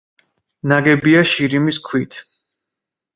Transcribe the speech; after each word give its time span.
ნაგებია 0.71 1.21
შირიმის 1.33 1.79
ქვით. 1.91 2.17